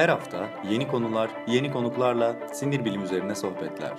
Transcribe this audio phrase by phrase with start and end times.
[0.00, 3.92] Her hafta yeni konular, yeni konuklarla sinir bilim üzerine sohbetler.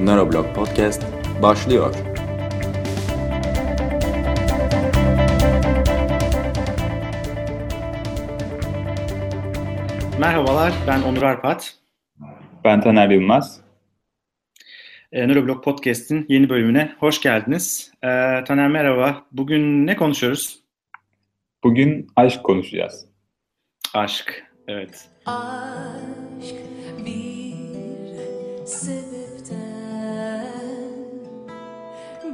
[0.00, 1.02] Neuroblog Podcast
[1.42, 1.94] başlıyor.
[10.18, 11.81] Merhabalar, ben Onur Arpat.
[12.64, 13.60] Ben Taner Yılmaz.
[15.12, 17.92] E, Neuroblog Podcast'in yeni bölümüne hoş geldiniz.
[18.02, 18.08] E,
[18.44, 19.26] Taner merhaba.
[19.32, 20.58] Bugün ne konuşuyoruz?
[21.64, 23.06] Bugün aşk konuşacağız.
[23.94, 25.08] Aşk, evet.
[25.26, 26.54] Aşk
[27.06, 27.54] bir
[28.66, 30.46] sebepten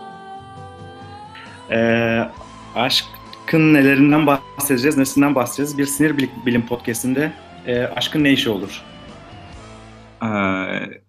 [1.70, 1.80] E,
[3.50, 5.78] aşkın nelerinden bahsedeceğiz, nesinden bahsedeceğiz?
[5.78, 7.32] Bir sinir bilim, podcast'inde
[7.66, 8.82] e, aşkın ne işi olur?
[10.22, 10.28] Ee,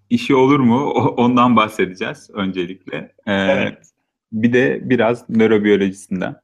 [0.10, 0.90] işi olur mu?
[1.18, 2.98] Ondan bahsedeceğiz öncelikle.
[3.28, 3.78] Ee, Evet.
[4.32, 6.36] Bir de biraz nörobiyolojisinden.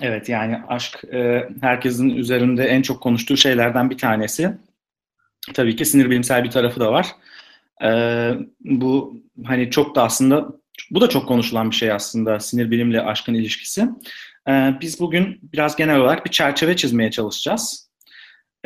[0.00, 4.50] Evet, yani aşk e, herkesin üzerinde en çok konuştuğu şeylerden bir tanesi.
[5.54, 7.06] Tabii ki sinir bilimsel bir tarafı da var.
[7.84, 7.90] E,
[8.60, 10.48] bu hani çok da aslında
[10.90, 13.88] bu da çok konuşulan bir şey aslında sinir bilimle aşkın ilişkisi.
[14.48, 17.90] E, biz bugün biraz genel olarak bir çerçeve çizmeye çalışacağız.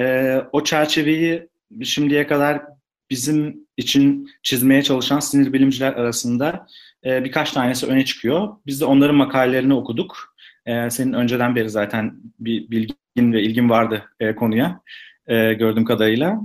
[0.01, 1.49] E, o çerçeveyi
[1.83, 2.63] şimdiye kadar
[3.11, 6.67] bizim için çizmeye çalışan sinir bilimciler arasında
[7.05, 8.49] e, birkaç tanesi öne çıkıyor.
[8.67, 10.33] Biz de onların makalelerini okuduk.
[10.67, 14.81] Ee, senin önceden beri zaten bir bilgin ve ilgin vardı e, konuya
[15.27, 16.41] e, gördüğüm kadarıyla.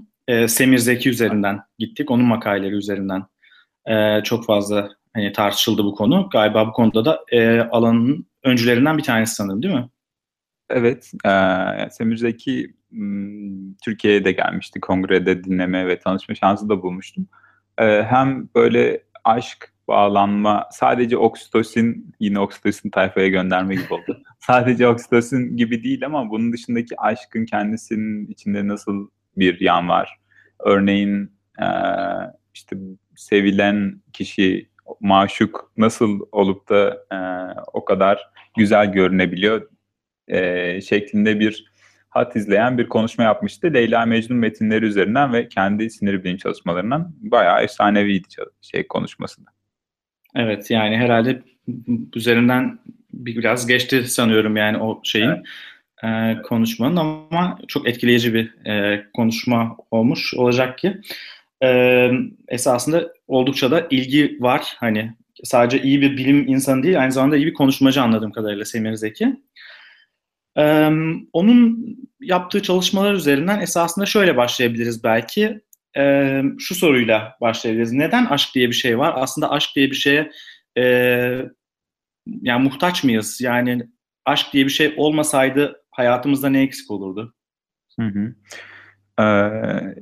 [0.47, 3.23] Semir Zeki üzerinden gittik, onun makaleleri üzerinden
[4.23, 6.29] çok fazla hani tartışıldı bu konu.
[6.31, 7.23] Galiba bu konuda da
[7.72, 9.89] alanın öncülerinden bir tanesi sanırım değil mi?
[10.69, 14.79] Evet, ee, Semir Zeki m, Türkiye'ye de gelmişti.
[14.79, 17.27] Kongrede dinleme ve tanışma şansı da bulmuştum.
[17.78, 24.23] Ee, hem böyle aşk, bağlanma, sadece oksitosin, yine oksitosin tayfaya gönderme gibi oldu.
[24.39, 30.19] sadece oksitosin gibi değil ama bunun dışındaki aşkın kendisinin içinde nasıl bir yan var?
[30.59, 31.31] Örneğin
[31.62, 31.66] ee,
[32.53, 32.78] işte
[33.16, 34.69] sevilen kişi,
[35.00, 37.18] maşuk nasıl olup da ee,
[37.74, 39.70] o kadar güzel görünebiliyor
[40.28, 41.72] e, şeklinde bir
[42.09, 43.74] hat izleyen bir konuşma yapmıştı.
[43.74, 48.28] Leyla Mecnun metinleri üzerinden ve kendi sinir bilim çalışmalarından bayağı efsaneviydi
[48.62, 49.50] şey konuşması da.
[50.36, 51.42] Evet yani herhalde
[52.16, 52.80] üzerinden
[53.14, 55.44] bir- biraz geçti sanıyorum yani o şeyin
[56.04, 61.02] e, konuşmanın ama çok etkileyici bir e, konuşma olmuş olacak ki
[61.63, 62.09] e,
[62.47, 65.13] esasında oldukça da ilgi var hani
[65.44, 69.35] sadece iyi bir bilim insanı değil aynı zamanda iyi bir konuşmacı anladığım kadarıyla Semir Zeki.
[70.57, 70.90] E,
[71.34, 71.88] onun
[72.22, 75.62] yaptığı çalışmalar üzerinden esasında şöyle başlayabiliriz belki.
[75.97, 77.91] E, şu soruyla başlayabiliriz.
[77.91, 79.13] Neden aşk diye bir şey var?
[79.16, 80.31] Aslında aşk diye bir şeye
[80.78, 80.84] e,
[82.41, 83.41] yani muhtaç mıyız?
[83.41, 83.88] Yani
[84.25, 87.34] aşk diye bir şey olmasaydı hayatımızda ne eksik olurdu?
[88.00, 88.35] Hı hı.
[89.19, 89.95] Ee,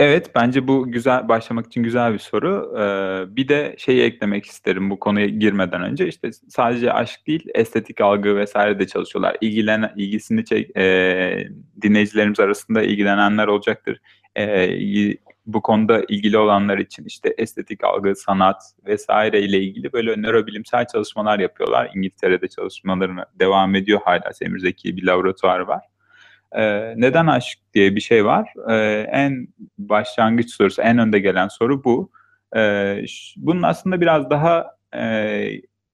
[0.00, 2.74] evet bence bu güzel başlamak için güzel bir soru.
[2.78, 8.00] Ee, bir de şeyi eklemek isterim bu konuya girmeden önce işte sadece aşk değil estetik
[8.00, 9.36] algı vesaire de çalışıyorlar.
[9.40, 11.48] İlgilenen ilgisini çek e,
[11.82, 14.00] dinleyicilerimiz arasında ilgilenenler olacaktır.
[14.36, 14.68] E,
[15.46, 21.38] bu konuda ilgili olanlar için işte estetik algı, sanat vesaire ile ilgili böyle nörobilimsel çalışmalar
[21.38, 21.90] yapıyorlar.
[21.94, 25.89] İngiltere'de çalışmalarına devam ediyor hala Semir Zeki bir laboratuvar var.
[26.56, 28.52] Ee, neden aşk diye bir şey var?
[28.70, 32.10] Ee, en başlangıç sorusu, en önde gelen soru bu.
[33.06, 35.00] Ş- bunun aslında biraz daha e,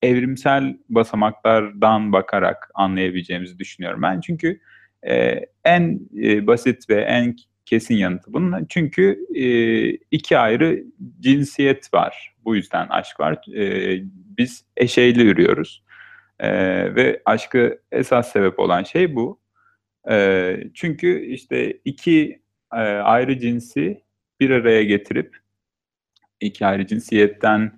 [0.03, 4.21] evrimsel basamaklardan bakarak anlayabileceğimizi düşünüyorum ben.
[4.21, 4.61] Çünkü
[5.09, 8.67] e, en e, basit ve en kesin yanıtı bunun.
[8.69, 9.47] Çünkü e,
[10.11, 10.85] iki ayrı
[11.21, 12.35] cinsiyet var.
[12.45, 13.39] Bu yüzden aşk var.
[13.57, 13.99] E,
[14.39, 15.83] biz eşeyli yürüyoruz.
[16.41, 16.51] E,
[16.95, 19.41] ve aşkı esas sebep olan şey bu.
[20.11, 22.41] E, çünkü işte iki
[22.73, 24.03] e, ayrı cinsi
[24.41, 25.37] bir araya getirip
[26.41, 27.73] iki ayrı cinsiyetten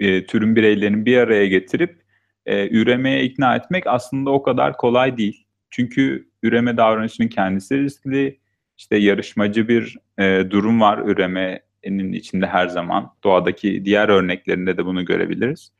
[0.00, 2.02] e, türün bireylerini bir araya getirip
[2.46, 5.46] e, üremeye ikna etmek aslında o kadar kolay değil.
[5.70, 8.38] Çünkü üreme davranışının kendisi riskli.
[8.78, 13.14] İşte yarışmacı bir e, durum var üremenin içinde her zaman.
[13.24, 15.72] Doğadaki diğer örneklerinde de bunu görebiliriz.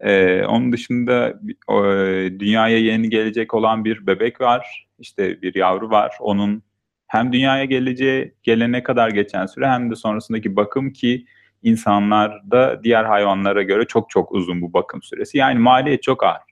[0.00, 1.84] E, onun dışında o,
[2.40, 4.87] dünyaya yeni gelecek olan bir bebek var.
[4.98, 6.16] İşte bir yavru var.
[6.20, 6.62] Onun
[7.06, 11.26] hem dünyaya geleceği gelene kadar geçen süre hem de sonrasındaki bakım ki
[11.62, 15.38] insanlarda diğer hayvanlara göre çok çok uzun bu bakım süresi.
[15.38, 16.48] Yani maliyet çok ağır.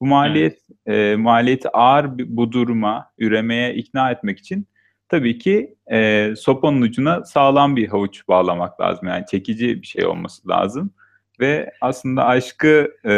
[0.00, 4.66] Bu maliyet e, maliyeti ağır bu duruma, üremeye ikna etmek için
[5.08, 9.08] tabii ki e, sopanın ucuna sağlam bir havuç bağlamak lazım.
[9.08, 10.94] Yani çekici bir şey olması lazım.
[11.40, 13.12] Ve aslında aşkı e,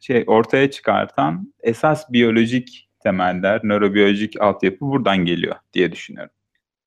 [0.00, 6.32] şey ortaya çıkartan esas biyolojik temeller, nörobiyolojik altyapı buradan geliyor diye düşünüyorum.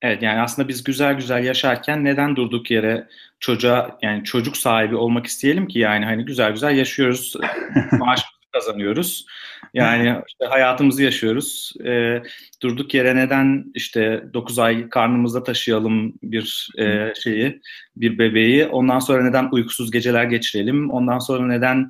[0.02, 3.08] Evet yani aslında biz güzel güzel yaşarken neden durduk yere
[3.40, 7.36] çocuğa yani çocuk sahibi olmak isteyelim ki yani hani güzel güzel yaşıyoruz,
[7.92, 9.26] maaşımızı kazanıyoruz.
[9.74, 11.74] Yani işte hayatımızı yaşıyoruz.
[11.86, 12.24] Ee,
[12.64, 17.62] durduk yere neden işte 9 ay karnımızda taşıyalım bir e, şeyi,
[17.96, 18.66] bir bebeği.
[18.66, 20.92] Ondan sonra neden uykusuz geceler geçirelim?
[20.92, 21.88] Ondan sonra neden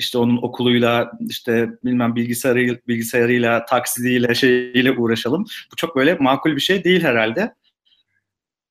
[0.00, 5.44] işte onun okuluyla işte bilmem bilgisayarı bilgisayarıyla taksidiyle şeyiyle uğraşalım.
[5.72, 7.54] Bu çok böyle makul bir şey değil herhalde.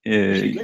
[0.05, 0.15] Ee,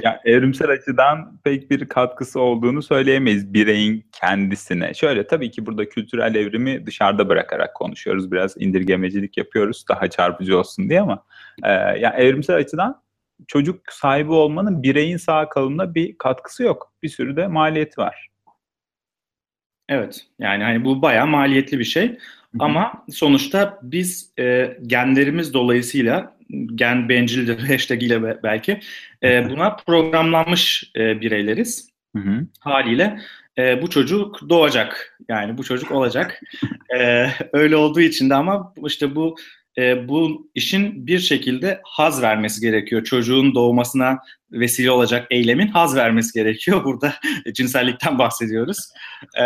[0.02, 4.94] ya evrimsel açıdan pek bir katkısı olduğunu söyleyemeyiz bireyin kendisine.
[4.94, 8.32] Şöyle tabii ki burada kültürel evrimi dışarıda bırakarak konuşuyoruz.
[8.32, 11.24] Biraz indirgemecilik yapıyoruz daha çarpıcı olsun diye ama
[11.62, 13.02] e, ya evrimsel açıdan
[13.46, 16.92] çocuk sahibi olmanın bireyin sağ kalımına bir katkısı yok.
[17.02, 18.28] Bir sürü de maliyeti var.
[19.88, 22.18] Evet yani hani bu bayağı maliyetli bir şey
[22.58, 26.36] ama sonuçta biz e, genlerimiz dolayısıyla
[26.74, 28.80] gen bencildir hashtag ile be- belki
[29.22, 31.88] e, buna programlanmış e, bireyleriz.
[32.16, 32.46] Hı hı.
[32.60, 33.18] haliyle
[33.58, 35.18] e, bu çocuk doğacak.
[35.28, 36.40] Yani bu çocuk olacak.
[36.98, 39.36] E, öyle olduğu için de ama işte bu
[39.78, 43.04] e, bu işin bir şekilde haz vermesi gerekiyor.
[43.04, 44.18] Çocuğun doğmasına
[44.52, 46.80] vesile olacak eylemin haz vermesi gerekiyor.
[46.84, 47.14] Burada
[47.54, 48.78] cinsellikten bahsediyoruz.
[49.38, 49.42] E,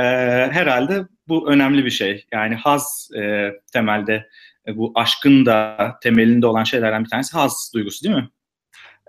[0.52, 2.24] herhalde bu önemli bir şey.
[2.32, 4.28] Yani haz e, temelde
[4.68, 8.28] e, bu aşkın da temelinde olan şeylerden bir tanesi haz duygusu değil mi?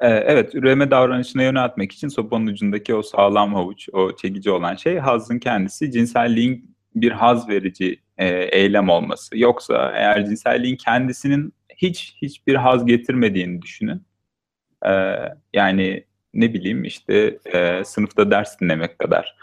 [0.01, 4.97] Ee, Evet, üreme davranışına yöneltmek için sopanın ucundaki o sağlam havuç, o çekici olan şey
[4.97, 9.37] hazın kendisi cinselliğin bir haz verici e, eylem olması.
[9.37, 14.03] Yoksa eğer cinselliğin kendisinin hiç hiçbir haz getirmediğini düşünün.
[14.85, 15.15] Ee,
[15.53, 19.35] yani ne bileyim işte e, sınıfta ders dinlemek kadar.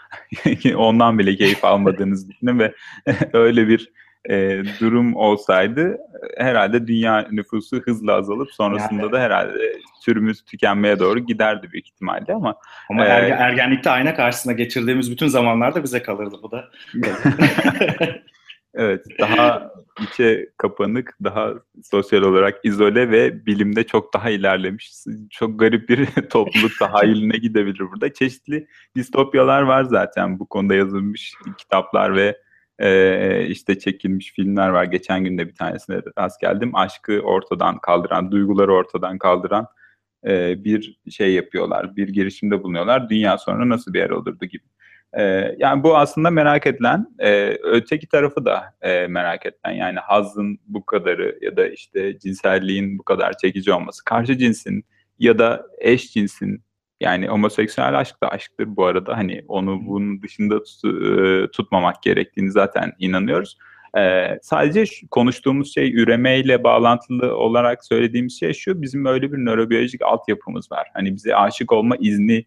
[0.75, 2.73] Ondan bile keyif almadığınızı düşünün ve
[3.33, 3.91] öyle bir
[4.29, 5.97] e, durum olsaydı
[6.37, 9.11] herhalde dünya nüfusu hızla azalıp sonrasında Yani.
[9.11, 9.73] da herhalde
[10.05, 12.55] türümüz tükenmeye doğru giderdi büyük ihtimalle ama
[12.89, 16.69] Ama ergen- ergenlikte ayna karşısında geçirdiğimiz bütün zamanlarda bize kalırdı bu da.
[18.73, 19.71] evet daha
[20.01, 24.91] içe kapanık, daha sosyal olarak izole ve bilimde çok daha ilerlemiş.
[25.29, 28.13] Çok garip bir topluluk tahayyülüne gidebilir burada.
[28.13, 32.37] Çeşitli distopyalar var zaten bu konuda yazılmış kitaplar ve
[32.79, 34.83] e, işte çekilmiş filmler var.
[34.83, 36.75] Geçen gün de bir tanesine rast geldim.
[36.75, 39.67] Aşkı ortadan kaldıran, duyguları ortadan kaldıran
[40.27, 41.95] e, bir şey yapıyorlar.
[41.95, 43.09] Bir girişimde bulunuyorlar.
[43.09, 44.63] Dünya sonra nasıl bir yer olurdu gibi.
[45.13, 45.23] E,
[45.57, 49.71] yani bu aslında merak edilen, e, öteki tarafı da e, merak edilen.
[49.71, 54.05] Yani hazın bu kadarı ya da işte cinselliğin bu kadar çekici olması.
[54.05, 54.85] Karşı cinsin
[55.19, 56.63] ya da eş cinsin
[56.99, 59.17] yani homoseksüel aşk da aşktır bu arada.
[59.17, 63.57] Hani onu bunun dışında tut, tutmamak gerektiğini zaten inanıyoruz.
[63.97, 68.81] Ee, sadece şu, konuştuğumuz şey üremeyle bağlantılı olarak söylediğimiz şey şu.
[68.81, 70.87] Bizim öyle bir nörobiyolojik altyapımız var.
[70.93, 72.45] Hani bize aşık olma izni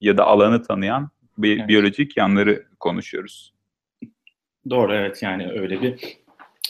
[0.00, 1.68] ya da alanı tanıyan bir Evet.
[1.68, 3.54] biyolojik yanları konuşuyoruz.
[4.70, 6.18] Doğru evet yani öyle bir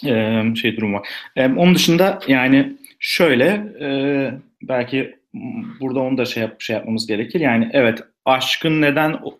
[0.07, 1.09] e, şey durum var.
[1.37, 3.47] E, onun dışında yani şöyle
[3.81, 3.89] e,
[4.63, 5.22] belki
[5.81, 7.41] burada onu da şey, yap, şey yapmamız gerekir.
[7.41, 9.39] Yani evet aşkın neden o,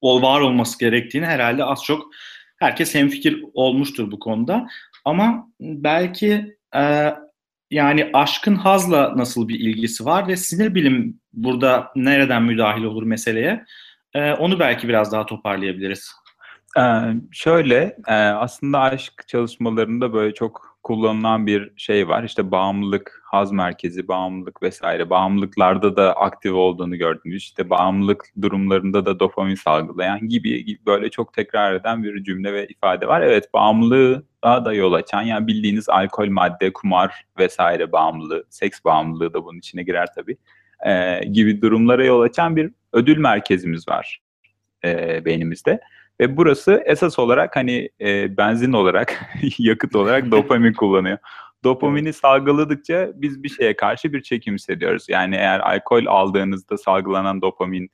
[0.00, 2.10] o var olması gerektiğini herhalde az çok
[2.58, 4.68] herkes hemfikir olmuştur bu konuda.
[5.04, 7.14] Ama belki e,
[7.70, 13.64] yani aşkın hazla nasıl bir ilgisi var ve sinir bilim burada nereden müdahil olur meseleye?
[14.14, 16.12] E, onu belki biraz daha toparlayabiliriz.
[16.78, 16.82] Ee,
[17.32, 22.22] şöyle e, aslında aşk çalışmalarında böyle çok kullanılan bir şey var.
[22.22, 25.10] İşte bağımlılık, haz merkezi, bağımlılık vesaire.
[25.10, 27.42] Bağımlılıklarda da aktif olduğunu gördünüz.
[27.42, 32.66] İşte bağımlılık durumlarında da dopamin salgılayan gibi, gibi böyle çok tekrar eden bir cümle ve
[32.66, 33.20] ifade var.
[33.20, 39.44] Evet bağımlılığa da yol açan yani bildiğiniz alkol, madde, kumar vesaire bağımlılığı, seks bağımlılığı da
[39.44, 40.36] bunun içine girer tabii.
[40.86, 44.20] Ee, gibi durumlara yol açan bir ödül merkezimiz var
[44.84, 45.80] e, beynimizde.
[46.20, 49.24] Ve burası esas olarak hani e, benzin olarak,
[49.58, 51.18] yakıt olarak dopamin kullanıyor.
[51.64, 55.06] Dopamini salgıladıkça biz bir şeye karşı bir çekim hissediyoruz.
[55.08, 57.90] Yani eğer alkol aldığınızda salgılanan dopamin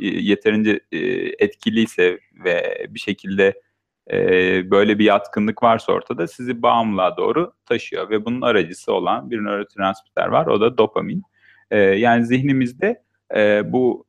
[0.00, 0.98] e, yeterince e,
[1.44, 3.60] etkiliyse ve bir şekilde
[4.12, 4.16] e,
[4.70, 8.10] böyle bir yatkınlık varsa ortada sizi bağımlılığa doğru taşıyor.
[8.10, 11.22] Ve bunun aracısı olan bir nörotransmitter var o da dopamin.
[11.70, 13.02] E, yani zihnimizde
[13.36, 14.06] e, bu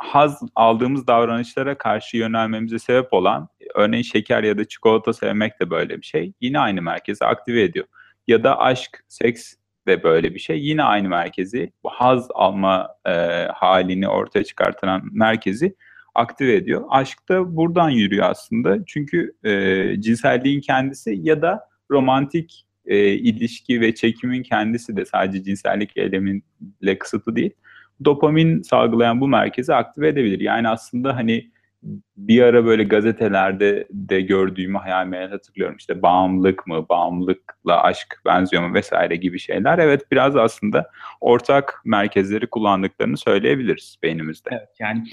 [0.00, 6.00] haz aldığımız davranışlara karşı yönelmemize sebep olan örneğin şeker ya da çikolata sevmek de böyle
[6.00, 6.32] bir şey.
[6.40, 7.86] Yine aynı merkezi aktive ediyor.
[8.26, 9.54] Ya da aşk, seks
[9.86, 10.60] de böyle bir şey.
[10.60, 13.12] Yine aynı merkezi, bu haz alma e,
[13.54, 15.74] halini ortaya çıkartan merkezi
[16.14, 16.84] aktive ediyor.
[16.90, 18.84] Aşk da buradan yürüyor aslında.
[18.86, 25.96] Çünkü e, cinselliğin kendisi ya da romantik e, ilişki ve çekimin kendisi de sadece cinsellik
[25.96, 27.52] eylemiyle kısıtlı değil.
[28.04, 30.40] Dopamin salgılayan bu merkezi aktive edebilir.
[30.40, 31.50] Yani aslında hani
[32.16, 35.76] bir ara böyle gazetelerde de gördüğümü hayal meyal hatırlıyorum.
[35.76, 39.78] İşte bağımlılık mı, bağımlılıkla aşk benziyor mu vesaire gibi şeyler.
[39.78, 40.90] Evet biraz aslında
[41.20, 44.50] ortak merkezleri kullandıklarını söyleyebiliriz beynimizde.
[44.52, 45.04] Evet yani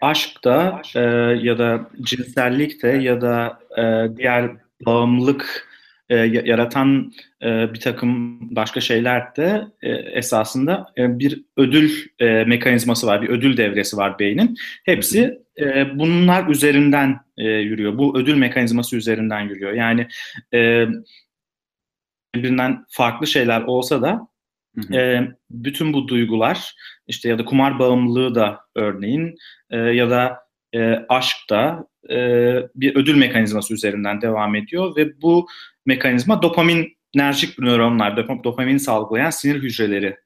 [0.00, 1.00] aşk da e,
[1.42, 4.50] ya da cinsellik de ya da e, diğer
[4.86, 5.68] bağımlılık
[6.08, 13.06] e, yaratan e, bir takım başka şeyler de e, esasında e, bir ödül e, mekanizması
[13.06, 14.56] var, bir ödül devresi var beynin.
[14.84, 17.98] Hepsi e, bunlar üzerinden e, yürüyor.
[17.98, 19.72] Bu ödül mekanizması üzerinden yürüyor.
[19.72, 20.08] Yani
[20.54, 20.86] e,
[22.34, 24.28] birbirinden farklı şeyler olsa da
[24.92, 25.20] E,
[25.50, 26.74] bütün bu duygular
[27.06, 29.34] işte ya da kumar bağımlılığı da örneğin
[29.70, 30.45] e, ya da
[30.76, 32.18] e, aşk da e,
[32.74, 35.46] bir ödül mekanizması üzerinden devam ediyor ve bu
[35.86, 40.16] mekanizma dopaminerjik nöronlar, dop dopamin salgılayan sinir hücreleri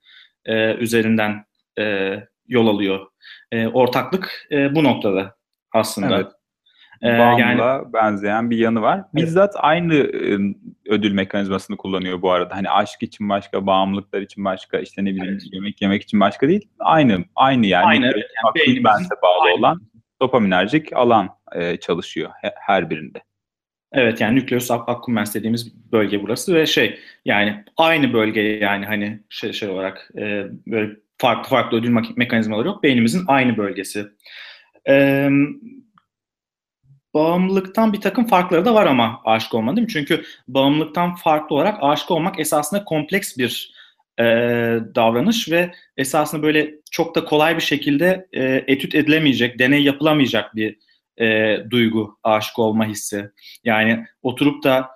[0.45, 1.45] e, üzerinden
[1.79, 2.15] e,
[2.49, 3.07] yol alıyor.
[3.53, 5.37] E, ortaklık e, bu noktada
[5.73, 6.17] aslında.
[6.17, 6.27] Evet.
[7.03, 9.03] Bağımla yani, benzeyen bir yanı var.
[9.15, 9.65] Bizzat evet.
[9.65, 10.39] aynı e,
[10.89, 12.57] ödül mekanizmasını kullanıyor bu arada.
[12.57, 15.43] Hani aşk için başka, bağımlılıklar için başka, işte ne bileyim evet.
[15.53, 16.69] yemek yemek için başka değil.
[16.79, 17.87] Aynı, aynı yani.
[17.87, 18.07] Aynı.
[18.07, 19.59] Yani bense bağlı aynı.
[19.59, 19.81] olan
[20.23, 23.23] dopaminerjik alan e, çalışıyor her birinde.
[23.93, 29.53] Evet yani nükleus accumbens dediğimiz bölge burası ve şey yani aynı bölge yani hani şey,
[29.53, 32.83] şey olarak e, böyle farklı farklı ödül mekanizmaları yok.
[32.83, 34.07] Beynimizin aynı bölgesi.
[34.89, 35.29] E,
[37.15, 39.93] bağımlılıktan bir takım farkları da var ama aşık olma değil mi?
[39.93, 43.80] Çünkü bağımlılıktan farklı olarak aşık olmak esasında kompleks bir
[44.21, 44.25] e,
[44.95, 50.79] davranış ve esasında böyle çok da kolay bir şekilde e, etüt edilemeyecek, deney yapılamayacak bir
[51.21, 53.31] e, duygu, aşık olma hissi.
[53.65, 54.89] Yani oturup da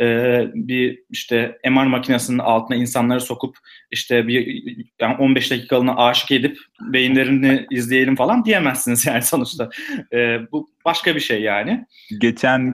[0.00, 0.06] e,
[0.54, 3.56] bir işte MR makinesinin altına insanları sokup
[3.90, 4.62] işte bir
[5.00, 9.70] yani 15 dakikalığına aşık edip beyinlerini izleyelim falan diyemezsiniz yani sonuçta.
[10.12, 11.86] E, bu başka bir şey yani.
[12.20, 12.72] Geçen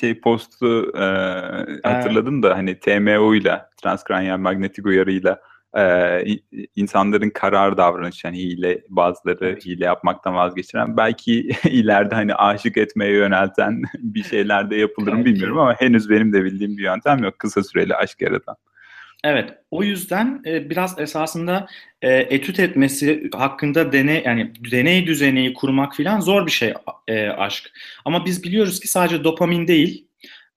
[0.00, 1.04] şey postu e,
[1.82, 5.40] hatırladım da hani TMO ile transkranyal manyetik uyarıyla
[5.76, 6.24] e,
[6.76, 13.82] insanların karar davranışı yani hile bazıları hile yapmaktan vazgeçiren belki ileride hani aşık etmeye yönelten
[13.98, 17.62] bir şeyler de yapılır mı bilmiyorum ama henüz benim de bildiğim bir yöntem yok kısa
[17.62, 18.56] süreli aşk yaratan.
[19.24, 21.66] Evet, o yüzden e, biraz esasında
[22.02, 26.74] e, etüt etmesi hakkında deney yani deney düzeneyi kurmak filan zor bir şey
[27.08, 27.72] e, aşk.
[28.04, 30.06] Ama biz biliyoruz ki sadece dopamin değil,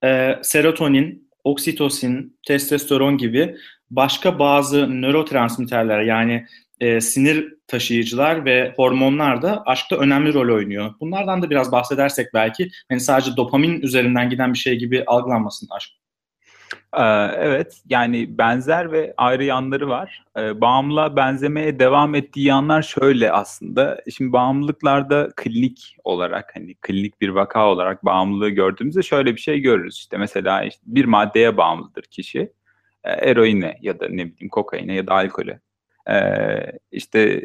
[0.03, 3.55] e, serotonin, oksitosin, testosteron gibi
[3.91, 6.45] başka bazı nörotransmitterler yani
[6.79, 10.93] e, sinir taşıyıcılar ve hormonlar da aşkta önemli rol oynuyor.
[10.99, 16.02] Bunlardan da biraz bahsedersek belki hani sadece dopamin üzerinden giden bir şey gibi algılanmasın aşk.
[17.37, 20.25] Evet yani benzer ve ayrı yanları var.
[20.35, 24.01] Bağımlılığa benzemeye devam ettiği yanlar şöyle aslında.
[24.15, 29.97] Şimdi bağımlılıklarda klinik olarak hani klinik bir vaka olarak bağımlılığı gördüğümüzde şöyle bir şey görürüz.
[29.97, 32.53] İşte mesela işte bir maddeye bağımlıdır kişi
[33.03, 35.59] e, eroine ya da ne bileyim kokaine ya da alkole.
[36.91, 37.41] İşte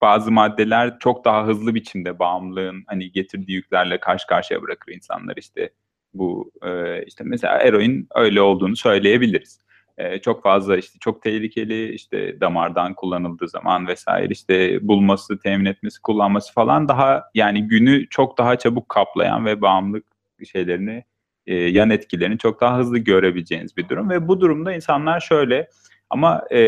[0.00, 5.70] bazı maddeler çok daha hızlı biçimde bağımlılığın hani getirdiği yüklerle karşı karşıya bırakır insanlar işte
[6.14, 9.60] bu e, işte mesela eroin öyle olduğunu söyleyebiliriz.
[9.98, 16.02] E, çok fazla işte çok tehlikeli işte damardan kullanıldığı zaman vesaire işte bulması, temin etmesi,
[16.02, 20.04] kullanması falan daha yani günü çok daha çabuk kaplayan ve bağımlılık
[20.52, 21.04] şeylerini
[21.46, 25.68] e, yan etkilerini çok daha hızlı görebileceğiniz bir durum ve bu durumda insanlar şöyle
[26.10, 26.58] ama e,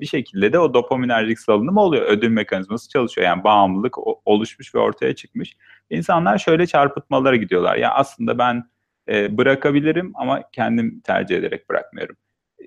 [0.00, 2.06] bir şekilde de o dopaminerjik salınım oluyor.
[2.06, 3.26] Ödül mekanizması çalışıyor.
[3.26, 3.96] Yani bağımlılık
[4.28, 5.56] oluşmuş ve ortaya çıkmış.
[5.90, 7.76] İnsanlar şöyle çarpıtmalara gidiyorlar.
[7.76, 8.64] Ya aslında ben
[9.08, 12.16] e, bırakabilirim ama kendim tercih ederek bırakmıyorum.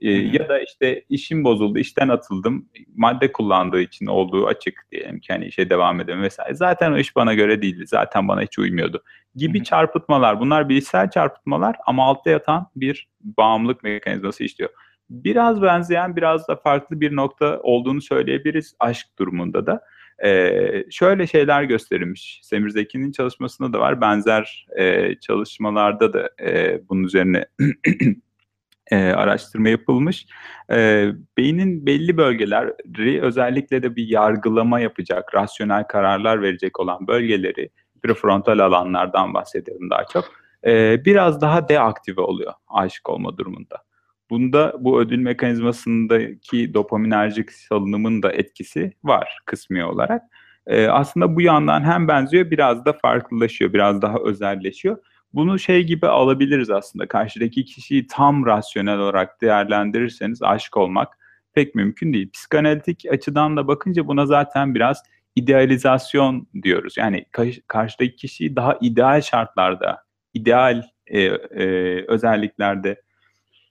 [0.02, 5.34] E, ya da işte işim bozuldu, işten atıldım, madde kullandığı için olduğu açık diyelim ki
[5.34, 6.54] hani işe devam edelim vesaire.
[6.54, 9.04] Zaten o iş bana göre değildi, zaten bana hiç uymuyordu
[9.36, 10.40] gibi çarpıtmalar.
[10.40, 14.70] Bunlar bilişsel çarpıtmalar ama altta yatan bir bağımlılık mekanizması işliyor.
[15.10, 19.82] Biraz benzeyen, biraz da farklı bir nokta olduğunu söyleyebiliriz aşk durumunda da.
[20.24, 22.40] Ee, şöyle şeyler gösterilmiş.
[22.44, 24.02] Semir Zeki'nin çalışmasında da var.
[24.02, 27.46] Benzer e, çalışmalarda da e, bunun üzerine
[28.92, 30.26] e, araştırma yapılmış.
[30.72, 31.08] E,
[31.38, 37.70] beynin belli bölgeleri özellikle de bir yargılama yapacak, rasyonel kararlar verecek olan bölgeleri
[38.04, 40.26] prefrontal alanlardan bahsediyorum daha çok.
[40.66, 43.84] E, biraz daha deaktive oluyor aşık olma durumunda.
[44.30, 50.22] Bunda bu ödül mekanizmasındaki dopaminerjik salınımın da etkisi var kısmi olarak.
[50.68, 54.98] E, aslında bu yandan hem benziyor biraz da farklılaşıyor, biraz daha özelleşiyor.
[55.34, 57.08] Bunu şey gibi alabiliriz aslında.
[57.08, 61.18] Karşıdaki kişiyi tam rasyonel olarak değerlendirirseniz aşık olmak
[61.54, 62.32] pek mümkün değil.
[62.32, 65.04] Psikanalitik açıdan da bakınca buna zaten biraz
[65.36, 66.98] idealizasyon diyoruz.
[66.98, 67.26] Yani
[67.68, 70.04] karşıdaki kişiyi daha ideal şartlarda,
[70.34, 71.66] ideal e, e,
[72.08, 73.02] özelliklerde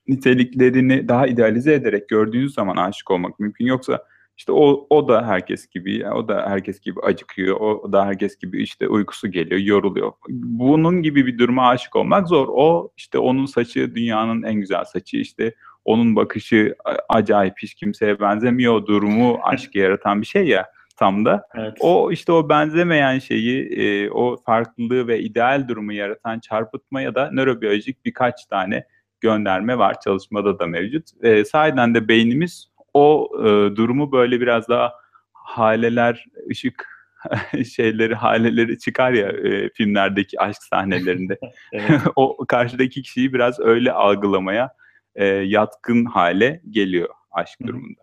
[0.09, 3.67] niteliklerini daha idealize ederek gördüğünüz zaman aşık olmak mümkün.
[3.67, 4.05] Yoksa
[4.37, 8.63] işte o, o da herkes gibi, o da herkes gibi acıkıyor, o da herkes gibi
[8.63, 10.13] işte uykusu geliyor, yoruluyor.
[10.29, 12.49] Bunun gibi bir duruma aşık olmak zor.
[12.51, 16.75] O işte onun saçı dünyanın en güzel saçı, işte onun bakışı
[17.09, 21.47] acayip hiç kimseye benzemiyor durumu aşkı yaratan bir şey ya tam da.
[21.55, 21.77] Evet.
[21.81, 27.31] O işte o benzemeyen şeyi, e, o farklılığı ve ideal durumu yaratan çarpıtma ya da
[27.33, 28.85] nörobiyolojik birkaç tane
[29.25, 31.09] gönderme var çalışmada da mevcut.
[31.23, 34.93] E, sahiden de beynimiz o e, durumu böyle biraz daha
[35.33, 36.87] haleler, ışık
[37.75, 41.38] şeyleri, haleleri çıkar ya e, filmlerdeki aşk sahnelerinde.
[42.16, 44.71] o karşıdaki kişiyi biraz öyle algılamaya
[45.14, 48.00] e, yatkın hale geliyor aşk durumunda.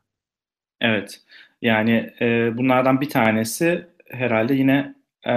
[0.82, 1.22] Evet.
[1.62, 4.96] Yani e, bunlardan bir tanesi herhalde yine
[5.28, 5.34] e,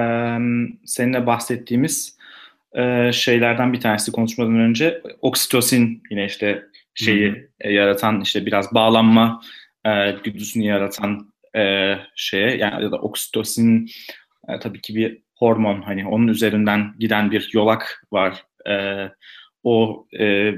[0.84, 2.18] seninle bahsettiğimiz
[2.74, 6.62] e, şeylerden bir tanesi konuşmadan önce oksitosin yine işte
[6.94, 9.40] şeyi e, yaratan işte biraz bağlanma
[9.86, 13.90] e, güdüsünü yaratan e, şeye yani ya da oksitosin
[14.48, 18.44] e, tabii ki bir hormon hani onun üzerinden giden bir yolak var.
[18.68, 19.08] E,
[19.62, 20.52] o e,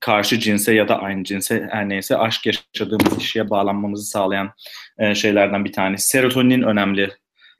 [0.00, 4.50] karşı cinse ya da aynı cinse her neyse aşk yaşadığımız kişiye bağlanmamızı sağlayan
[4.98, 6.08] e, şeylerden bir tanesi.
[6.08, 7.10] Serotoninin önemli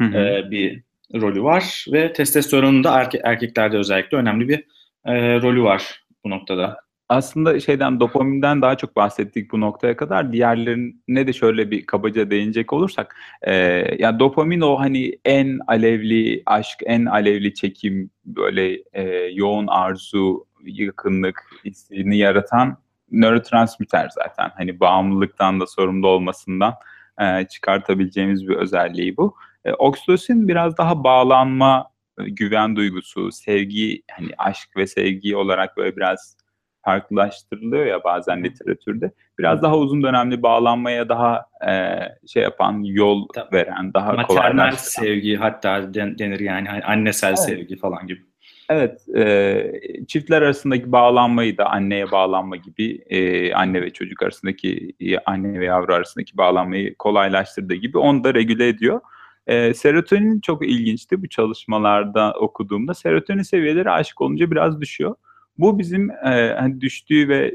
[0.02, 0.83] E, bir
[1.14, 4.64] rolü var ve testosteronun da erke- erkeklerde özellikle önemli bir
[5.04, 10.33] e, rolü var bu noktada aslında şeyden dopaminden daha çok bahsettik bu noktaya kadar.
[10.33, 13.55] Diğerlerine de şöyle bir kabaca değinecek olursak, e,
[13.98, 21.40] ya dopamin o hani en alevli aşk, en alevli çekim, böyle e, yoğun arzu, yakınlık
[21.64, 22.77] hissini yaratan
[23.11, 24.51] nörotransmitter zaten.
[24.57, 26.75] Hani bağımlılıktan da sorumlu olmasından
[27.20, 29.35] e, çıkartabileceğimiz bir özelliği bu.
[29.64, 36.37] E, oksitosin biraz daha bağlanma, güven duygusu, sevgi, hani aşk ve sevgi olarak böyle biraz
[36.85, 39.12] farklılaştırılıyor ya bazen literatürde.
[39.38, 45.94] Biraz daha uzun dönemli bağlanmaya daha e, şey yapan, yol veren, daha Maternal sevgi hatta
[45.94, 47.38] denir yani hani annesel evet.
[47.38, 48.20] sevgi falan gibi.
[48.68, 49.72] Evet, e,
[50.09, 55.64] çiftler arasındaki bağlanmayı da anneye bağlanma gibi, e, anne ve çocuk arasındaki, e, anne ve
[55.64, 59.01] yavru arasındaki bağlanmayı kolaylaştırdığı gibi onu da regüle ediyor.
[59.46, 62.94] E, serotonin çok ilginçti bu çalışmalarda okuduğumda.
[62.94, 65.14] Serotonin seviyeleri aşık olunca biraz düşüyor.
[65.59, 67.55] Bu bizim e, düştüğü ve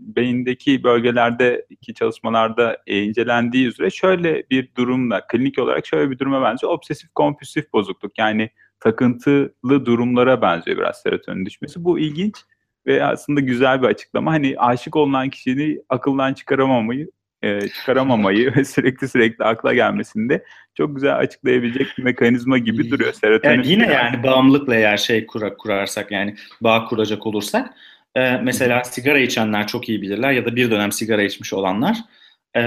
[0.00, 6.72] beyindeki bölgelerdeki çalışmalarda e, incelendiği üzere şöyle bir durumla, klinik olarak şöyle bir duruma benziyor.
[6.72, 11.84] Obsesif kompulsif bozukluk yani takıntılı durumlara benziyor biraz serotonin düşmesi.
[11.84, 12.34] Bu ilginç
[12.86, 14.32] ve aslında güzel bir açıklama.
[14.32, 17.10] Hani aşık olunan kişini akıldan çıkaramamayı
[17.44, 23.12] e, çıkaramamayı ve sürekli sürekli akla gelmesinde çok güzel açıklayabilecek bir mekanizma gibi duruyor.
[23.12, 27.74] Serotonin yani yine yani bağımlılıkla eğer şey kura, kurarsak yani bağ kuracak olursak
[28.14, 31.96] e, mesela sigara içenler çok iyi bilirler ya da bir dönem sigara içmiş olanlar
[32.56, 32.60] e,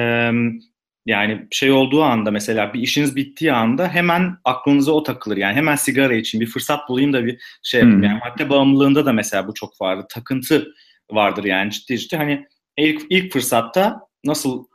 [1.06, 5.38] yani şey olduğu anda mesela bir işiniz bittiği anda hemen aklınıza o takılır.
[5.38, 8.00] Yani hemen sigara için bir fırsat bulayım da bir şey yapayım.
[8.00, 8.04] Hmm.
[8.04, 10.06] Yani madde bağımlılığında da mesela bu çok vardı.
[10.10, 10.68] Takıntı
[11.12, 12.18] vardır yani ciddi ciddi.
[12.18, 14.66] Hani ilk, ilk fırsatta nasıl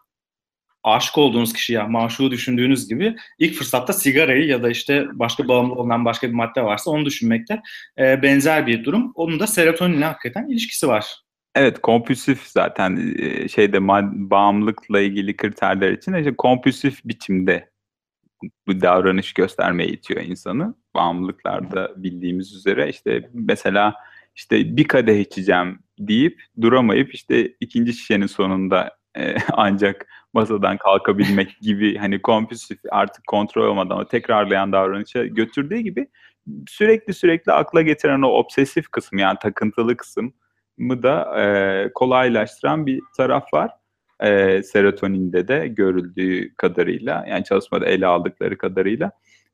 [0.84, 6.04] aşık olduğunuz kişiye maşuğu düşündüğünüz gibi ilk fırsatta sigarayı ya da işte başka bağımlı olan
[6.04, 7.62] başka bir madde varsa onu düşünmekte
[7.98, 9.12] e, benzer bir durum.
[9.14, 11.22] Onun da serotoninle hakikaten ilişkisi var.
[11.54, 13.88] Evet kompulsif zaten e, şeyde
[14.30, 17.72] bağımlılıkla ilgili kriterler için işte kompulsif biçimde
[18.66, 20.74] bu davranış göstermeye itiyor insanı.
[20.94, 23.94] Bağımlılıklarda bildiğimiz üzere işte mesela
[24.34, 31.96] işte bir kadeh içeceğim deyip duramayıp işte ikinci şişenin sonunda e, ancak masadan kalkabilmek gibi
[31.96, 36.08] hani kompulsif artık kontrol olmadan o tekrarlayan davranışa götürdüğü gibi
[36.68, 40.34] sürekli sürekli akla getiren o obsesif kısım yani takıntılı kısım
[40.78, 43.70] mı da e, kolaylaştıran bir taraf var.
[44.20, 49.12] E, serotoninde de görüldüğü kadarıyla yani çalışmada ele aldıkları kadarıyla.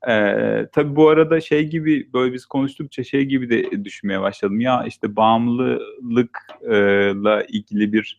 [0.08, 4.60] Ee, tabii bu arada şey gibi böyle biz konuştukça şey gibi de düşünmeye başladım.
[4.60, 8.18] Ya işte bağımlılıkla ilgili bir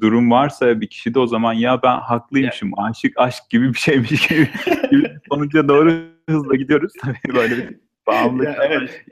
[0.00, 4.48] durum varsa bir kişide o zaman ya ben haklıymışım aşık aşk gibi bir şeymiş gibi,
[4.90, 5.92] gibi sonuca doğru
[6.28, 6.92] hızla gidiyoruz.
[7.02, 9.04] Tabii böyle bir bağımlılık Ya, evet.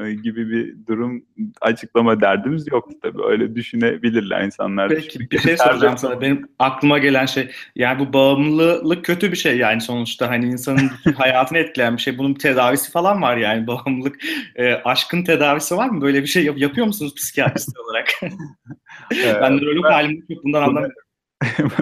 [0.00, 1.24] E, gibi bir durum
[1.60, 3.22] açıklama derdimiz yoktu tabii.
[3.22, 4.88] Öyle düşünebilirler insanlar.
[4.88, 6.20] Peki bir şey soracağım sana.
[6.20, 11.58] Benim aklıma gelen şey yani bu bağımlılık kötü bir şey yani sonuçta hani insanın hayatını
[11.58, 12.18] etkileyen bir şey.
[12.18, 14.16] Bunun bir tedavisi falan var yani bağımlılık.
[14.56, 16.00] E, aşkın tedavisi var mı?
[16.00, 18.08] Böyle bir şey yap- yapıyor musunuz psikiyatrist olarak?
[19.12, 21.06] Ee, ben nörolog halim yok bundan buna- anlamıyorum.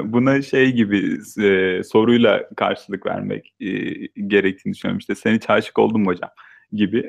[0.12, 3.68] buna şey gibi e, soruyla karşılık vermek e,
[4.26, 4.98] gerektiğini düşünüyorum.
[4.98, 6.30] İşte sen hiç aşık oldun mu hocam?
[6.74, 7.08] Gibi.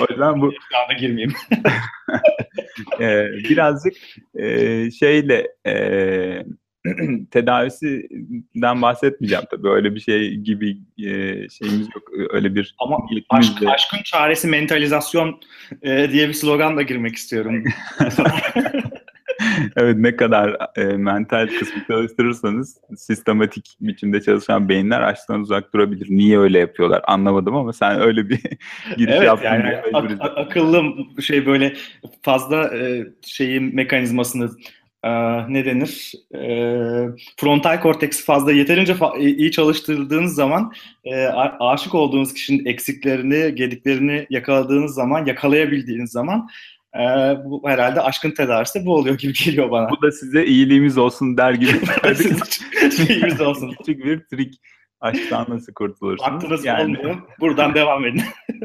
[0.00, 1.32] o yüzden bu anda girmeyeyim.
[3.00, 3.94] e, birazcık
[4.38, 6.44] e, şeyle e,
[7.30, 9.68] tedavisinden bahsetmeyeceğim tabii.
[9.68, 11.12] Öyle bir şey gibi e,
[11.48, 12.10] şeyimiz yok.
[12.30, 12.98] Öyle bir Ama
[13.30, 15.40] aşk, de- aşkın çaresi mentalizasyon
[15.82, 17.64] e, diye bir sloganla girmek istiyorum.
[19.76, 26.06] evet ne kadar e, mental kısmı çalıştırırsanız sistematik biçimde çalışan beyinler aşktan uzak durabilir.
[26.10, 28.38] Niye öyle yapıyorlar anlamadım ama sen öyle bir
[28.96, 29.44] giriş evet yaptın.
[29.46, 30.82] yani ak- ak- akıllı
[31.22, 31.74] şey böyle
[32.22, 34.50] fazla e, şeyin mekanizmasını
[35.04, 35.10] e,
[35.52, 36.12] ne denir?
[36.34, 36.42] E,
[37.36, 40.72] frontal korteksi fazla yeterince fa- iyi çalıştırdığınız zaman
[41.04, 41.26] e,
[41.60, 46.48] aşık olduğunuz kişinin eksiklerini, gediklerini yakaladığınız zaman, yakalayabildiğiniz zaman
[46.94, 47.00] e,
[47.44, 49.90] bu herhalde aşkın tedavisi bu oluyor gibi geliyor bana.
[49.90, 51.72] Bu da size iyiliğimiz olsun der gibi.
[53.06, 53.74] Şeyimiz olsun.
[53.78, 54.60] Küçük bir trik.
[55.00, 56.32] Aşktan nasıl kurtulursunuz?
[56.32, 57.16] Aklınız Yani, olmuyor.
[57.40, 58.22] Buradan devam edin.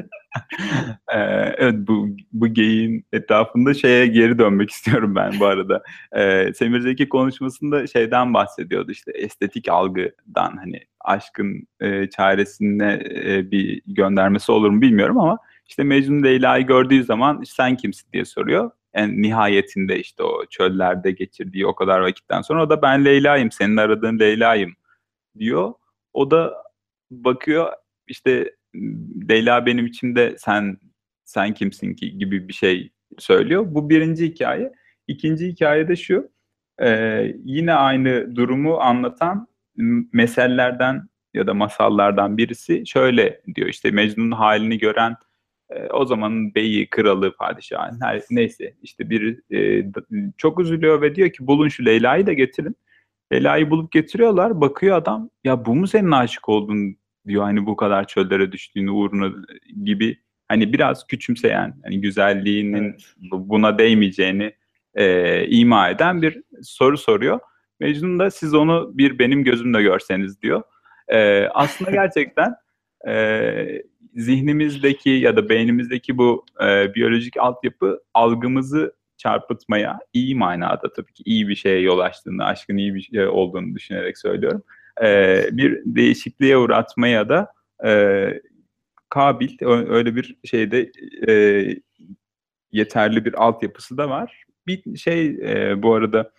[1.13, 1.19] e,
[1.57, 5.83] evet bu, bu geyiğin etrafında şeye geri dönmek istiyorum ben bu arada.
[6.11, 13.81] E, Semir Zeki konuşmasında şeyden bahsediyordu işte estetik algıdan hani aşkın e, çaresine e, bir
[13.87, 18.71] göndermesi olur mu bilmiyorum ama işte Mecnun Leyla'yı gördüğü zaman sen kimsin diye soruyor.
[18.93, 23.77] En nihayetinde işte o çöllerde geçirdiği o kadar vakitten sonra o da ben Leyla'yım, senin
[23.77, 24.73] aradığın Leyla'yım
[25.39, 25.73] diyor.
[26.13, 26.53] O da
[27.11, 27.73] bakıyor
[28.07, 28.51] işte
[29.29, 30.77] Leyla benim içimde sen
[31.25, 33.65] sen kimsin ki gibi bir şey söylüyor.
[33.67, 34.71] Bu birinci hikaye.
[35.07, 36.29] İkinci hikaye de şu.
[36.81, 39.47] e, yine aynı durumu anlatan
[40.13, 45.15] mesellerden ya da masallardan birisi şöyle diyor işte Mecnun'un halini gören
[45.69, 49.85] e, o zamanın beyi, kralı, padişahı her, neyse işte biri e,
[50.37, 52.75] çok üzülüyor ve diyor ki bulun şu Leyla'yı da getirin.
[53.33, 54.61] Leyla'yı bulup getiriyorlar.
[54.61, 56.97] Bakıyor adam ya bu mu senin aşık olduğun
[57.27, 59.31] diyor hani bu kadar çöllere düştüğünü uğruna
[59.83, 63.13] gibi hani biraz küçümseyen hani güzelliğinin Evet.
[63.31, 64.53] bu- buna değmeyeceğini
[64.95, 67.39] e, ima eden bir soru soruyor.
[67.79, 70.63] Mecnun da siz onu bir benim gözümle görseniz diyor.
[71.07, 72.55] E, aslında gerçekten
[73.07, 73.83] e,
[74.15, 81.47] zihnimizdeki ya da beynimizdeki bu e, biyolojik altyapı algımızı çarpıtmaya iyi manada tabii ki iyi
[81.47, 84.63] bir şeye yol açtığını, aşkın iyi bir şey olduğunu düşünerek söylüyorum.
[85.03, 87.53] E, bir değişikliğe uğratmaya da
[87.85, 88.41] e,
[89.09, 90.91] kabil, öyle bir şeyde
[91.27, 91.65] e,
[92.71, 94.43] yeterli bir altyapısı da var.
[94.67, 96.31] Bir şey e, bu arada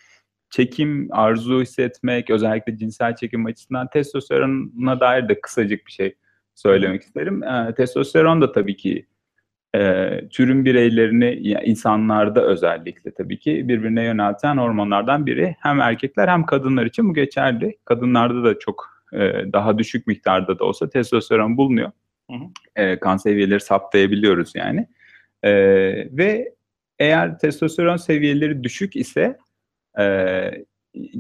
[0.51, 6.15] çekim, arzu hissetmek, özellikle cinsel çekim açısından testosterona dair de kısacık bir şey
[6.57, 7.43] söylemek isterim.
[7.43, 9.07] E, testosteron da tabii ki
[9.75, 15.57] e, türün bireylerini, insanlarda özellikle tabii ki birbirine yönelten hormonlardan biri.
[15.61, 17.79] Hem erkekler hem kadınlar için bu geçerli.
[17.85, 19.19] Kadınlarda da çok e,
[19.53, 21.91] daha düşük miktarda da olsa testosteron bulunuyor.
[22.31, 22.45] Hı hı.
[22.83, 24.89] E, kan seviyeleri saptayabiliyoruz yani.
[25.43, 25.53] E,
[26.17, 26.55] ve
[26.99, 29.39] eğer testosteron seviyeleri düşük ise
[29.99, 30.51] e,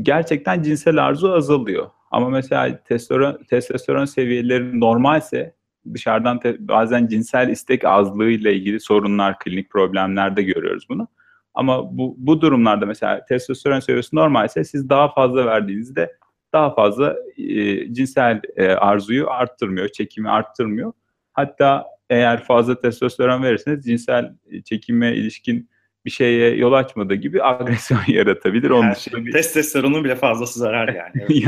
[0.03, 1.91] gerçekten cinsel arzu azalıyor.
[2.11, 5.55] Ama mesela testosteron, testosteron seviyeleri normalse
[5.95, 11.09] dışarıdan te- bazen cinsel istek azlığı ile ilgili sorunlar, klinik problemler de görüyoruz bunu.
[11.55, 16.13] Ama bu, bu durumlarda mesela testosteron seviyesi normalse siz daha fazla verdiğinizde
[16.53, 20.93] daha fazla e, cinsel e, arzuyu arttırmıyor, çekimi arttırmıyor.
[21.33, 25.71] Hatta eğer fazla testosteron verirseniz cinsel e, çekime ilişkin
[26.07, 28.71] bir şeye yol açmadığı gibi agresyon yaratabilir.
[28.71, 31.45] Onun Yani dışında bir testosteronun bile fazlası zarar yani.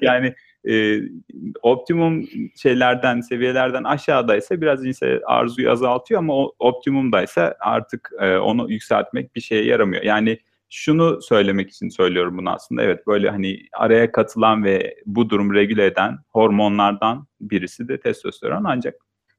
[0.00, 0.34] Yani
[0.68, 1.00] e,
[1.62, 9.36] optimum şeylerden, seviyelerden aşağıdaysa biraz cinsel arzuyu azaltıyor ama o optimumdaysa artık e, onu yükseltmek
[9.36, 10.02] bir şeye yaramıyor.
[10.02, 10.38] Yani
[10.70, 12.82] şunu söylemek için söylüyorum bunu aslında.
[12.82, 18.94] Evet böyle hani araya katılan ve bu durum regüle eden hormonlardan birisi de testosteron ancak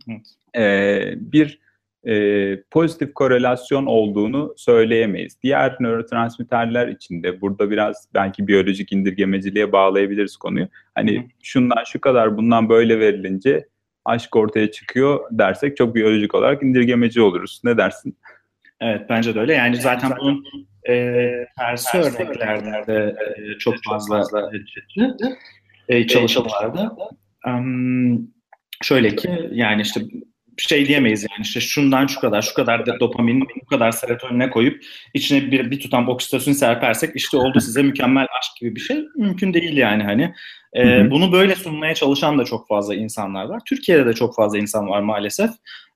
[0.09, 0.25] Evet.
[0.57, 1.59] e, bir
[2.07, 5.37] e, pozitif korelasyon olduğunu söyleyemeyiz.
[5.43, 10.67] Diğer nörotransmitterler içinde burada biraz belki biyolojik indirgemeciliğe bağlayabiliriz konuyu.
[10.95, 13.67] Hani şundan şu kadar bundan böyle verilince
[14.05, 17.61] aşk ortaya çıkıyor dersek çok biyolojik olarak indirgemeci oluruz.
[17.63, 18.17] Ne dersin?
[18.81, 19.53] Evet bence de öyle.
[19.53, 20.43] Yani zaten bunun
[20.89, 21.25] e,
[21.57, 24.51] tersi örneklerde de e, çok fazla
[25.89, 26.97] e, çalışmalarda.
[27.47, 28.31] Um,
[28.81, 30.01] şöyle ki yani işte
[30.61, 34.83] şey diyemeyiz yani işte şundan şu kadar, şu kadar da dopamin, bu kadar serotonine koyup
[35.13, 39.53] içine bir, bir tutam oksitosin serpersek işte oldu size mükemmel aşk gibi bir şey mümkün
[39.53, 40.33] değil yani hani.
[40.75, 43.61] E, bunu böyle sunmaya çalışan da çok fazla insanlar var.
[43.65, 45.49] Türkiye'de de çok fazla insan var maalesef.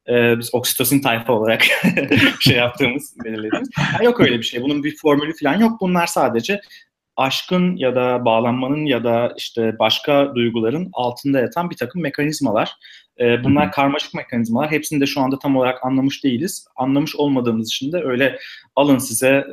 [0.09, 1.63] E, biz oksitosin tayfa olarak
[2.39, 3.69] şey yaptığımız, belirlediğimiz.
[3.93, 4.61] Yani yok öyle bir şey.
[4.61, 5.81] Bunun bir formülü falan yok.
[5.81, 6.59] Bunlar sadece
[7.17, 12.71] aşkın ya da bağlanmanın ya da işte başka duyguların altında yatan bir takım mekanizmalar.
[13.19, 14.71] E, bunlar karmaşık mekanizmalar.
[14.71, 16.67] Hepsini de şu anda tam olarak anlamış değiliz.
[16.75, 18.39] Anlamış olmadığımız için de öyle
[18.75, 19.45] alın size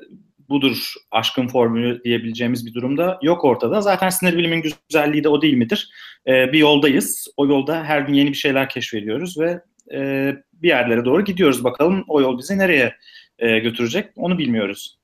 [0.48, 3.80] budur aşkın formülü diyebileceğimiz bir durumda yok ortada.
[3.80, 5.90] Zaten sinir bilimin güzelliği de o değil midir?
[6.26, 7.28] E, bir yoldayız.
[7.36, 9.60] O yolda her gün yeni bir şeyler keşfediyoruz ve
[9.94, 11.64] e, bir yerlere doğru gidiyoruz.
[11.64, 12.94] Bakalım o yol bizi nereye
[13.38, 14.99] e, götürecek onu bilmiyoruz.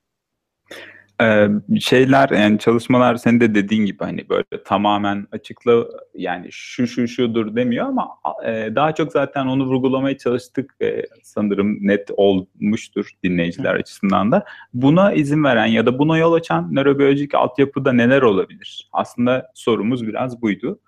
[1.21, 1.47] Ee,
[1.79, 7.55] şeyler yani çalışmalar senin de dediğin gibi hani böyle tamamen açıkla yani şu şu şudur
[7.55, 8.09] demiyor ama
[8.45, 13.79] e, daha çok zaten onu vurgulamaya çalıştık e, sanırım net olmuştur dinleyiciler Hı.
[13.79, 14.45] açısından da.
[14.73, 18.89] Buna izin veren ya da buna yol açan nörobiyolojik altyapıda neler olabilir?
[18.93, 20.79] Aslında sorumuz biraz buydu.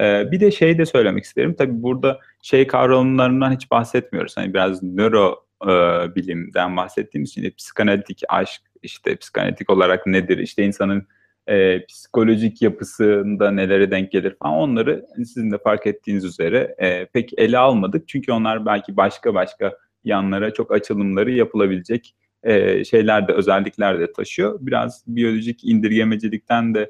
[0.00, 1.54] Ee, bir de şey de söylemek isterim.
[1.58, 4.36] Tabii burada şey kavramlarından hiç bahsetmiyoruz.
[4.36, 5.68] Hani biraz nöro e,
[6.14, 11.06] bilimden bahsettiğimiz için psikanalitik aşk, işte psikanalitik olarak nedir, işte insanın
[11.46, 17.38] e, psikolojik yapısında nelere denk gelir falan onları sizin de fark ettiğiniz üzere e, pek
[17.38, 18.08] ele almadık.
[18.08, 19.72] Çünkü onlar belki başka başka
[20.04, 24.58] yanlara çok açılımları yapılabilecek e, şeyler de özellikler de taşıyor.
[24.60, 26.88] Biraz biyolojik indirgemecilikten de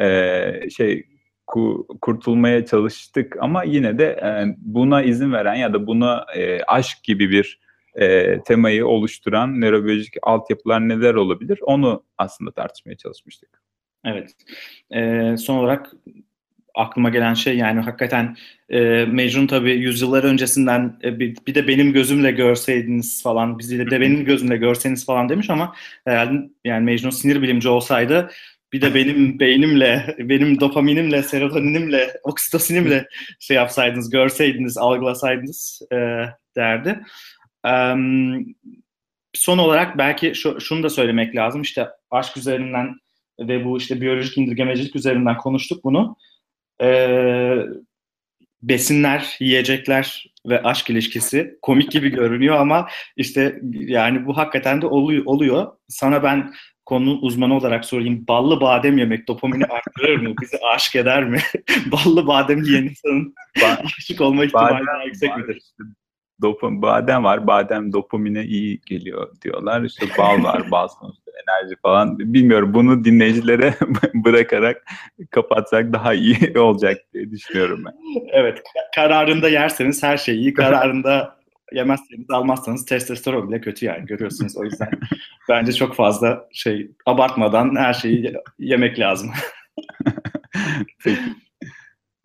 [0.00, 1.04] e, şey
[1.46, 7.04] ku, kurtulmaya çalıştık ama yine de e, buna izin veren ya da buna e, aşk
[7.04, 7.60] gibi bir
[8.00, 11.58] e, temayı oluşturan nörobiyolojik altyapılar neler olabilir?
[11.62, 13.62] Onu aslında tartışmaya çalışmıştık.
[14.04, 14.30] Evet.
[14.90, 15.92] E, son olarak
[16.74, 18.36] aklıma gelen şey yani hakikaten
[18.68, 24.00] e, Mecnun tabii yüzyıllar öncesinden e, bir, bir de benim gözümle görseydiniz falan bizi de
[24.00, 28.30] benim gözümle görseniz falan demiş ama herhalde yani Mecnun sinir bilimci olsaydı
[28.72, 33.08] bir de benim beynimle, benim dopaminimle, serotoninimle, oksitosinimle
[33.40, 35.96] şey yapsaydınız, görseydiniz, algılasaydınız e,
[36.56, 37.00] derdi.
[39.34, 41.62] Son olarak belki şu, şunu da söylemek lazım.
[41.62, 42.94] İşte aşk üzerinden
[43.40, 46.16] ve bu işte biyolojik indirgemecilik üzerinden konuştuk bunu.
[46.82, 47.56] Ee,
[48.62, 55.22] besinler, yiyecekler ve aşk ilişkisi komik gibi görünüyor ama işte yani bu hakikaten de oluyor.
[55.26, 55.72] oluyor.
[55.88, 56.54] Sana ben
[56.86, 58.24] konunun uzmanı olarak sorayım.
[58.28, 60.34] Ballı badem yemek dopamini arttırır mı?
[60.42, 61.38] Bizi aşık eder mi?
[61.86, 63.34] Ballı badem yiyen insanın
[63.84, 65.62] aşık olma ihtimali daha yüksek midir?
[66.42, 67.46] Dopam, badem var.
[67.46, 69.82] Badem dopamine iyi geliyor diyorlar.
[69.82, 70.62] İşte bal var.
[70.70, 72.18] bal sonuçta enerji falan.
[72.18, 73.74] Bilmiyorum bunu dinleyicilere
[74.14, 74.84] bırakarak
[75.30, 77.92] kapatsak daha iyi olacak diye düşünüyorum ben.
[78.32, 78.62] Evet.
[78.94, 80.54] Kararında yerseniz her şey iyi.
[80.54, 81.38] Kararında
[81.72, 84.56] yemezseniz almazsanız testosteron bile kötü yani görüyorsunuz.
[84.56, 84.90] O yüzden
[85.48, 89.30] bence çok fazla şey abartmadan her şeyi yemek lazım.
[91.04, 91.20] Peki.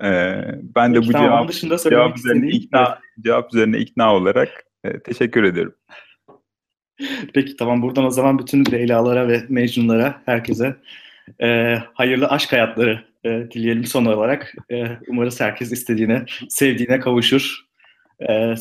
[0.01, 0.41] Ee,
[0.75, 4.99] ben Peki, de bu tamam, cevap, dışında cevap, üzerine ikna, cevap üzerine ikna olarak e,
[4.99, 5.75] teşekkür ederim.
[7.33, 10.75] Peki tamam buradan o zaman bütün Leyla'lara ve Mecnun'lara herkese
[11.41, 14.53] e, hayırlı aşk hayatları e, dileyelim son olarak.
[14.71, 17.65] E, umarız herkes istediğine, sevdiğine kavuşur.
[18.29, 18.55] E,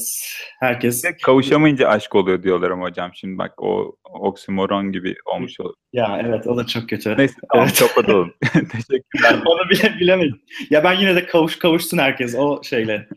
[0.60, 1.04] herkes...
[1.22, 3.10] Kavuşamayınca aşk oluyor diyorlar ama hocam.
[3.14, 5.74] Şimdi bak o oksimoron gibi olmuş olur.
[5.92, 7.14] Ya evet o da çok kötü.
[7.18, 7.78] Neyse tamam evet.
[7.78, 8.34] kapatalım.
[8.52, 9.42] Teşekkürler.
[9.46, 10.40] Onu bile bilemedim.
[10.70, 13.08] Ya ben yine de kavuş kavuşsun herkes o şeyle.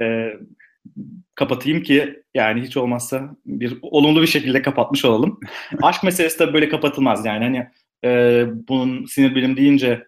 [0.00, 0.32] e,
[1.34, 5.40] kapatayım ki yani hiç olmazsa bir olumlu bir şekilde kapatmış olalım.
[5.82, 7.66] Aşk meselesi de böyle kapatılmaz yani hani
[8.04, 10.06] e, bunun sinir bilim deyince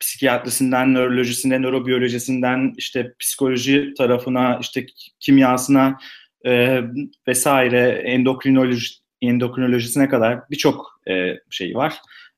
[0.00, 4.86] psikiyatrisinden, nörolojisine, nörobiyolojisinden işte psikoloji tarafına, işte
[5.20, 5.98] kimyasına
[6.46, 6.80] e,
[7.28, 11.94] vesaire endokrinoloji endokrinolojisine kadar birçok e, şey var.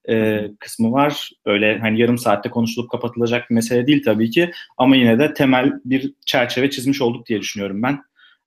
[0.09, 1.31] E, kısmı var.
[1.47, 4.53] Öyle hani yarım saatte konuşulup kapatılacak bir mesele değil tabii ki.
[4.79, 8.03] Ama yine de temel bir çerçeve çizmiş olduk diye düşünüyorum ben.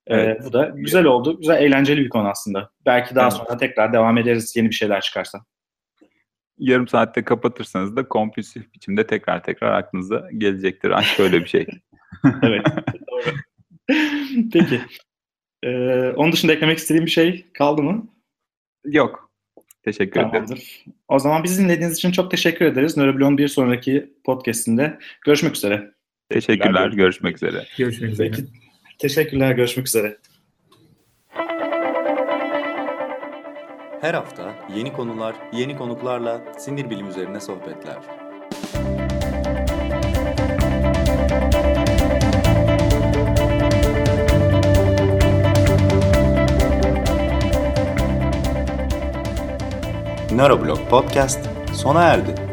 [0.06, 0.40] Evet.
[0.44, 1.38] bu da güzel oldu.
[1.38, 2.70] Güzel, eğlenceli bir konu aslında.
[2.86, 3.36] Belki daha evet.
[3.36, 5.40] sonra tekrar devam ederiz yeni bir şeyler çıkarsa
[6.58, 10.90] yarım saatte kapatırsanız da kompulsif biçimde tekrar tekrar aklınıza gelecektir.
[10.90, 11.66] Aşk öyle bir şey.
[12.42, 12.66] evet.
[13.10, 13.36] Doğru.
[14.52, 14.80] Peki.
[15.62, 18.08] Ee, onun dışında eklemek istediğim bir şey kaldı mı?
[18.84, 19.30] Yok.
[19.82, 20.32] Teşekkür ederim.
[20.32, 20.84] Tamamdır.
[21.08, 22.96] O zaman bizi dinlediğiniz için çok teşekkür ederiz.
[22.96, 25.94] Nöroblon bir sonraki podcastinde görüşmek üzere.
[26.28, 26.88] Teşekkürler.
[26.88, 27.64] Görüşmek üzere.
[27.78, 28.30] Görüşmek üzere.
[28.30, 28.44] Peki.
[28.98, 29.52] Teşekkürler.
[29.52, 30.16] Görüşmek üzere.
[34.00, 37.96] Her hafta yeni konular, yeni konuklarla sinir bilim üzerine sohbetler.
[50.30, 51.40] Nöroblog Podcast
[51.72, 52.45] sona erdi.